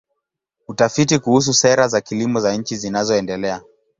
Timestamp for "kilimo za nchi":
2.01-2.75